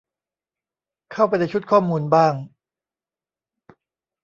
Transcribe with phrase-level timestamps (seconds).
[1.11, 2.33] เข้าไปในชุดข้อมูลบ้าง